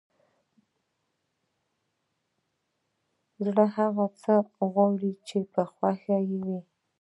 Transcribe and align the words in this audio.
زړه 3.45 3.65
هغه 3.75 4.05
څه 4.21 4.33
غواړي 4.71 5.11
چې 5.27 5.37
خوښ 5.77 5.99
يې 6.13 6.37
وي! 6.45 6.59